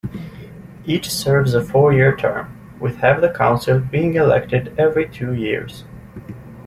[0.83, 5.83] Each serves a four-year term, with half the council being elected every two years.